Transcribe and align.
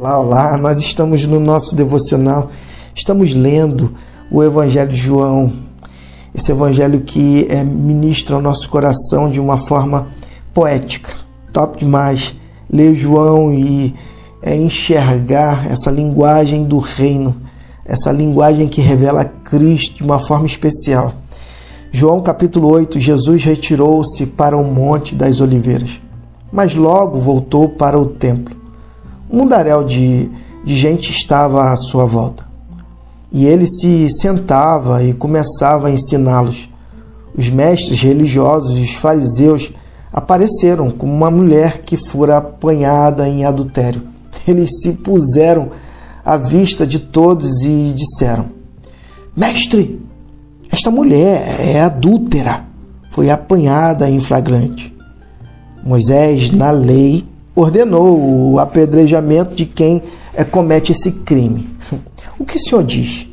Olá, 0.00 0.18
olá, 0.18 0.56
nós 0.56 0.80
estamos 0.80 1.26
no 1.26 1.38
nosso 1.38 1.76
devocional, 1.76 2.48
estamos 2.96 3.34
lendo 3.34 3.92
o 4.32 4.42
Evangelho 4.42 4.90
de 4.90 4.96
João, 4.96 5.52
esse 6.34 6.50
Evangelho 6.50 7.02
que 7.02 7.46
é, 7.50 7.62
ministra 7.62 8.34
ao 8.34 8.40
nosso 8.40 8.66
coração 8.70 9.30
de 9.30 9.38
uma 9.38 9.58
forma 9.58 10.06
poética, 10.54 11.12
top 11.52 11.80
demais. 11.80 12.34
Ler 12.72 12.94
João 12.94 13.52
e 13.52 13.94
é, 14.40 14.56
enxergar 14.56 15.70
essa 15.70 15.90
linguagem 15.90 16.64
do 16.64 16.78
reino, 16.78 17.36
essa 17.84 18.10
linguagem 18.10 18.68
que 18.68 18.80
revela 18.80 19.26
Cristo 19.26 19.96
de 19.96 20.02
uma 20.02 20.18
forma 20.18 20.46
especial. 20.46 21.12
João 21.92 22.22
capítulo 22.22 22.72
8, 22.72 22.98
Jesus 22.98 23.44
retirou-se 23.44 24.24
para 24.24 24.56
o 24.56 24.64
Monte 24.64 25.14
das 25.14 25.42
Oliveiras, 25.42 26.00
mas 26.50 26.74
logo 26.74 27.20
voltou 27.20 27.68
para 27.68 27.98
o 27.98 28.06
templo. 28.06 28.59
Mundaréu 29.32 29.84
de, 29.84 30.30
de 30.64 30.76
gente 30.76 31.10
estava 31.10 31.70
à 31.70 31.76
sua 31.76 32.04
volta. 32.04 32.44
E 33.32 33.46
ele 33.46 33.66
se 33.66 34.08
sentava 34.10 35.04
e 35.04 35.12
começava 35.12 35.88
a 35.88 35.90
ensiná-los. 35.90 36.68
Os 37.36 37.48
mestres 37.48 38.00
religiosos 38.02 38.76
e 38.76 38.82
os 38.82 38.94
fariseus 38.94 39.72
apareceram 40.12 40.90
como 40.90 41.12
uma 41.12 41.30
mulher 41.30 41.82
que 41.82 41.96
fora 41.96 42.38
apanhada 42.38 43.28
em 43.28 43.44
adultério. 43.44 44.02
Eles 44.46 44.80
se 44.82 44.92
puseram 44.94 45.70
à 46.24 46.36
vista 46.36 46.86
de 46.86 46.98
todos 46.98 47.62
e 47.62 47.94
disseram: 47.94 48.46
Mestre, 49.36 50.00
esta 50.70 50.90
mulher 50.90 51.60
é 51.60 51.80
adúltera, 51.80 52.64
foi 53.10 53.30
apanhada 53.30 54.10
em 54.10 54.20
flagrante. 54.20 54.94
Moisés, 55.84 56.50
na 56.50 56.70
lei, 56.70 57.24
ordenou 57.54 58.52
o 58.52 58.58
apedrejamento 58.58 59.54
de 59.54 59.66
quem 59.66 60.02
é, 60.34 60.44
comete 60.44 60.92
esse 60.92 61.10
crime. 61.10 61.68
O 62.38 62.44
que 62.44 62.56
o 62.56 62.60
senhor 62.60 62.82
diz? 62.82 63.26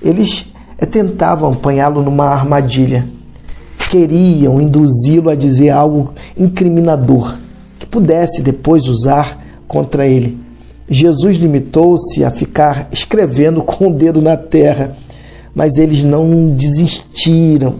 Eles 0.00 0.46
é, 0.78 0.86
tentavam 0.86 1.52
apanhá-lo 1.52 2.02
numa 2.02 2.26
armadilha. 2.26 3.06
Queriam 3.90 4.60
induzi-lo 4.60 5.28
a 5.28 5.34
dizer 5.34 5.70
algo 5.70 6.14
incriminador 6.36 7.36
que 7.78 7.84
pudesse 7.84 8.40
depois 8.40 8.86
usar 8.86 9.38
contra 9.68 10.06
ele. 10.06 10.38
Jesus 10.88 11.36
limitou-se 11.36 12.24
a 12.24 12.30
ficar 12.30 12.88
escrevendo 12.90 13.60
com 13.64 13.88
o 13.88 13.92
dedo 13.92 14.22
na 14.22 14.36
terra 14.36 14.96
mas 15.54 15.76
eles 15.76 16.02
não 16.02 16.54
desistiram. 16.54 17.76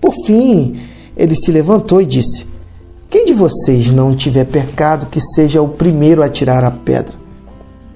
Por 0.00 0.12
fim, 0.26 0.76
ele 1.16 1.34
se 1.34 1.50
levantou 1.50 2.00
e 2.00 2.06
disse: 2.06 2.46
Quem 3.08 3.24
de 3.24 3.32
vocês 3.32 3.92
não 3.92 4.16
tiver 4.16 4.44
pecado, 4.44 5.06
que 5.06 5.20
seja 5.20 5.62
o 5.62 5.68
primeiro 5.68 6.22
a 6.24 6.28
tirar 6.28 6.64
a 6.64 6.70
pedra? 6.72 7.14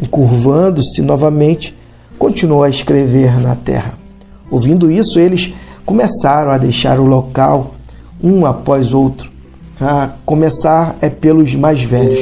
Encurvando-se 0.00 1.00
novamente, 1.00 1.74
continuou 2.18 2.62
a 2.62 2.68
escrever 2.68 3.40
na 3.40 3.56
terra. 3.56 3.94
Ouvindo 4.50 4.90
isso, 4.90 5.18
eles 5.18 5.52
começaram 5.86 6.50
a 6.50 6.58
deixar 6.58 7.00
o 7.00 7.06
local, 7.06 7.74
um 8.22 8.44
após 8.44 8.92
outro. 8.92 9.30
A 9.80 10.10
começar 10.26 10.96
é 11.00 11.08
pelos 11.08 11.54
mais 11.54 11.82
velhos. 11.82 12.20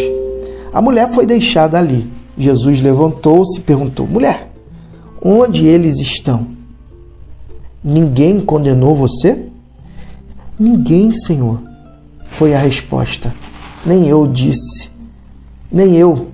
A 0.72 0.80
mulher 0.80 1.12
foi 1.12 1.26
deixada 1.26 1.78
ali. 1.78 2.08
Jesus 2.38 2.80
levantou-se 2.80 3.58
e 3.58 3.62
perguntou: 3.62 4.06
Mulher, 4.06 4.48
onde 5.20 5.66
eles 5.66 5.98
estão? 5.98 6.46
Ninguém 7.82 8.40
condenou 8.40 8.94
você? 8.94 9.46
Ninguém, 10.58 11.12
Senhor, 11.12 11.60
foi 12.30 12.54
a 12.54 12.58
resposta. 12.58 13.34
Nem 13.84 14.08
eu 14.08 14.26
disse, 14.26 14.90
nem 15.70 15.96
eu, 15.96 16.28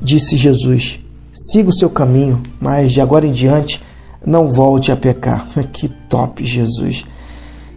disse 0.00 0.36
Jesus. 0.36 1.00
Siga 1.32 1.70
o 1.70 1.76
seu 1.76 1.88
caminho, 1.88 2.42
mas 2.60 2.92
de 2.92 3.00
agora 3.00 3.26
em 3.26 3.32
diante 3.32 3.80
não 4.24 4.48
volte 4.48 4.92
a 4.92 4.96
pecar. 4.96 5.46
Que 5.72 5.88
top, 5.88 6.44
Jesus. 6.44 7.04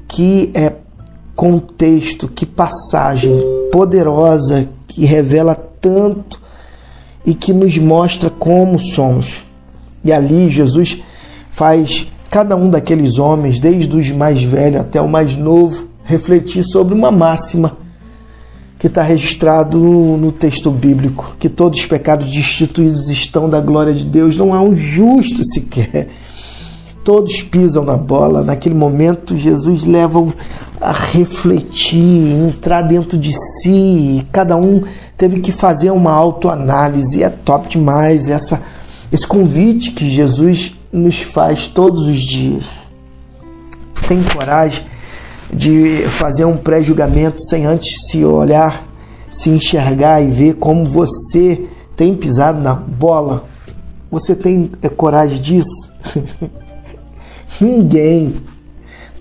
Que 0.08 0.52
é 0.54 0.74
contexto, 1.36 2.28
que 2.28 2.46
passagem 2.46 3.32
poderosa 3.72 4.70
que 4.88 5.06
revela 5.06 5.56
tanto 5.56 6.40
e 7.26 7.34
que 7.34 7.52
nos 7.54 7.78
mostra 7.78 8.30
como 8.30 8.78
somos. 8.78 9.44
E 10.04 10.12
ali 10.12 10.52
Jesus 10.52 11.02
faz 11.52 12.08
cada 12.30 12.56
um 12.56 12.70
daqueles 12.70 13.18
homens, 13.18 13.60
desde 13.60 13.96
os 13.96 14.12
mais 14.12 14.42
velhos 14.44 14.82
até 14.82 15.02
o 15.02 15.08
mais 15.08 15.36
novo, 15.36 15.88
refletir 16.14 16.64
sobre 16.64 16.94
uma 16.94 17.12
máxima 17.12 17.78
que 18.78 18.88
está 18.88 19.02
registrado 19.02 19.80
no 19.80 20.32
texto 20.32 20.70
bíblico, 20.70 21.36
que 21.40 21.48
todos 21.48 21.80
os 21.80 21.86
pecados 21.86 22.30
destituídos 22.30 23.10
estão 23.10 23.50
da 23.50 23.62
glória 23.62 23.94
de 23.94 24.06
Deus, 24.06 24.36
não 24.36 24.54
há 24.54 24.62
um 24.62 24.76
justo 24.76 25.44
sequer. 25.44 26.10
Todos 27.04 27.42
pisam 27.42 27.84
na 27.84 27.98
bola. 27.98 28.44
Naquele 28.44 28.76
momento, 28.76 29.38
Jesus 29.38 29.84
leva 29.86 30.34
a 30.80 30.92
refletir, 30.92 32.30
entrar 32.48 32.82
dentro 32.82 33.18
de 33.18 33.32
si. 33.34 34.26
Cada 34.32 34.56
um 34.56 34.82
teve 35.18 35.40
que 35.40 35.52
fazer 35.52 35.92
uma 35.92 36.12
autoanálise. 36.12 37.24
É 37.24 37.30
top 37.30 37.70
demais 37.70 38.30
essa, 38.30 38.62
esse 39.12 39.28
convite 39.28 39.92
que 39.92 40.10
Jesus 40.10 40.74
nos 40.92 41.22
faz 41.22 41.68
todos 41.68 42.06
os 42.08 42.22
dias. 42.22 42.66
Tem 44.08 44.22
coragem 44.24 44.93
de 45.54 46.08
fazer 46.18 46.46
um 46.46 46.58
pré-julgamento 46.58 47.42
sem 47.42 47.66
antes 47.66 48.10
se 48.10 48.24
olhar, 48.24 48.88
se 49.30 49.50
enxergar 49.50 50.22
e 50.22 50.32
ver 50.32 50.56
como 50.56 50.86
você 50.86 51.66
tem 51.96 52.14
pisado 52.16 52.60
na 52.60 52.74
bola? 52.74 53.44
Você 54.12 54.36
tem 54.36 54.72
é, 54.82 54.90
coragem 54.90 55.42
disso? 55.42 55.92
Ninguém. 57.60 58.36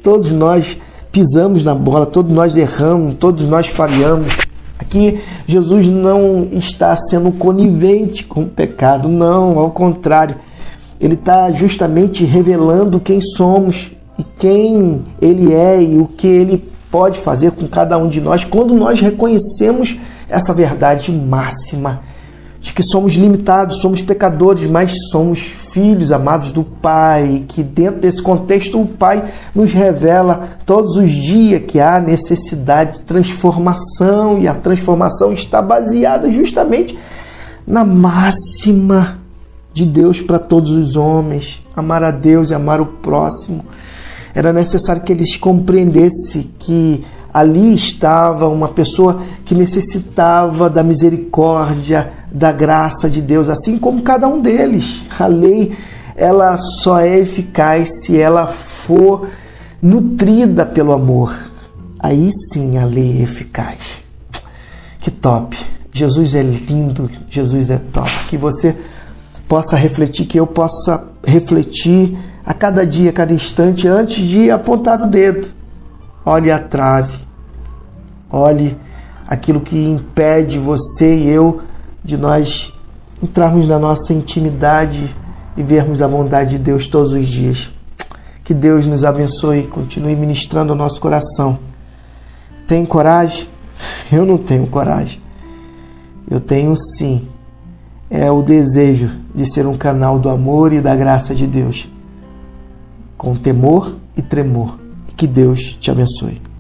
Todos 0.03 0.31
nós 0.33 0.77
pisamos 1.11 1.63
na 1.63 1.75
bola, 1.75 2.07
todos 2.07 2.33
nós 2.33 2.57
erramos, 2.57 3.15
todos 3.15 3.47
nós 3.47 3.69
falhamos. 3.69 4.37
Aqui 4.79 5.21
Jesus 5.47 5.89
não 5.89 6.49
está 6.51 6.97
sendo 6.97 7.31
conivente 7.33 8.25
com 8.25 8.43
o 8.43 8.49
pecado, 8.49 9.09
não, 9.09 9.59
ao 9.59 9.71
contrário 9.71 10.37
ele 11.03 11.15
está 11.15 11.51
justamente 11.51 12.25
revelando 12.25 13.01
quem 13.01 13.21
somos 13.21 13.91
e 14.19 14.25
quem 14.25 15.05
ele 15.21 15.53
é 15.53 15.83
e 15.83 15.99
o 15.99 16.07
que 16.07 16.27
ele 16.27 16.73
pode 16.91 17.21
fazer 17.21 17.53
com 17.53 17.67
cada 17.67 17.97
um 17.97 18.09
de 18.09 18.21
nós 18.21 18.45
quando 18.45 18.75
nós 18.75 19.01
reconhecemos 19.01 19.97
essa 20.29 20.53
verdade 20.53 21.11
máxima 21.11 22.01
de 22.63 22.73
que 22.73 22.83
somos 22.83 23.15
limitados, 23.15 23.81
somos 23.81 24.01
pecadores, 24.03 24.71
mas 24.71 24.95
somos 25.11 25.41
filhos 25.41 26.13
amados 26.13 26.53
do 26.53 26.63
Pai, 26.63 27.45
que 27.49 27.61
dentro 27.61 28.01
desse 28.01 28.23
contexto 28.23 28.81
o 28.81 28.87
Pai 28.87 29.33
nos 29.53 29.73
revela 29.73 30.49
todos 30.65 30.97
os 30.97 31.11
dias 31.11 31.61
que 31.67 31.81
há 31.81 31.99
necessidade 31.99 33.01
de 33.01 33.05
transformação 33.05 34.39
e 34.39 34.47
a 34.47 34.55
transformação 34.55 35.33
está 35.33 35.61
baseada 35.61 36.31
justamente 36.31 36.97
na 37.67 37.85
máxima 37.85 39.19
de 39.73 39.85
Deus 39.85 40.21
para 40.21 40.39
todos 40.39 40.71
os 40.71 40.95
homens, 40.95 41.61
amar 41.75 42.05
a 42.05 42.13
Deus 42.13 42.51
e 42.51 42.55
amar 42.55 42.81
o 42.81 42.87
próximo. 42.87 43.65
Era 44.35 44.53
necessário 44.53 45.03
que 45.03 45.13
eles 45.13 45.37
compreendessem 45.37 46.51
que 46.59 47.05
ali 47.33 47.75
estava 47.75 48.49
uma 48.49 48.69
pessoa 48.69 49.23
que 49.45 49.55
necessitava 49.55 50.69
da 50.69 50.83
misericórdia, 50.83 52.13
da 52.31 52.53
graça 52.53 53.09
de 53.09 53.23
Deus, 53.23 53.49
assim 53.49 53.79
como 53.79 54.03
cada 54.03 54.29
um 54.29 54.41
deles. 54.41 55.03
A 55.19 55.27
lei 55.27 55.77
ela 56.15 56.57
só 56.59 57.01
é 57.01 57.19
eficaz 57.19 58.03
se 58.03 58.19
ela 58.19 58.47
for 58.47 59.29
nutrida 59.81 60.67
pelo 60.67 60.93
amor. 60.93 61.35
Aí 61.99 62.31
sim 62.53 62.79
a 62.79 62.85
lei 62.85 63.19
é 63.19 63.23
eficaz. 63.23 64.01
Que 65.01 65.11
top! 65.11 65.57
Jesus 65.93 66.35
é 66.35 66.43
lindo, 66.43 67.11
Jesus 67.29 67.71
é 67.71 67.79
top. 67.79 68.11
Que 68.29 68.37
você 68.37 68.75
possa 69.53 69.77
refletir, 69.77 70.25
que 70.25 70.41
eu 70.41 70.47
possa 70.47 71.05
refletir 71.23 72.17
a 72.43 72.55
cada 72.55 72.87
dia, 72.87 73.11
a 73.11 73.13
cada 73.13 73.35
instante, 73.35 73.87
antes 73.87 74.25
de 74.25 74.51
apontar 74.51 75.03
o 75.03 75.07
dedo. 75.07 75.51
Olhe 76.25 76.51
a 76.51 76.59
trave, 76.59 77.19
olhe 78.31 78.75
aquilo 79.29 79.61
que 79.61 79.77
impede 79.77 80.59
você 80.59 81.17
e 81.17 81.29
eu 81.29 81.61
de 82.03 82.17
nós 82.17 82.73
entrarmos 83.23 83.69
na 83.69 83.79
nossa 83.79 84.15
intimidade 84.15 85.15
e 85.55 85.63
vermos 85.63 86.01
a 86.01 86.09
bondade 86.09 86.57
de 86.57 86.59
Deus 86.59 86.87
todos 86.87 87.13
os 87.13 87.27
dias. 87.27 87.71
Que 88.43 88.55
Deus 88.55 88.87
nos 88.87 89.05
abençoe 89.05 89.59
e 89.59 89.67
continue 89.67 90.17
ministrando 90.17 90.73
o 90.73 90.77
nosso 90.77 90.99
coração. 90.99 91.59
Tem 92.67 92.87
coragem? 92.87 93.51
Eu 94.11 94.25
não 94.25 94.39
tenho 94.39 94.67
coragem. 94.67 95.21
Eu 96.27 96.41
tenho 96.41 96.75
sim 96.75 97.29
é 98.15 98.31
o 98.31 98.43
desejo 98.43 99.11
de 99.35 99.51
ser 99.51 99.67
um 99.67 99.75
canal 99.75 100.19
do 100.19 100.29
amor 100.29 100.71
e 100.71 100.83
da 100.83 100.95
graça 100.95 101.35
de 101.35 101.47
Deus, 101.47 101.89
com 103.17 103.35
temor 103.35 103.97
e 104.15 104.21
tremor. 104.21 104.79
Que 105.17 105.27
Deus 105.27 105.79
te 105.81 105.91
abençoe. 105.91 106.52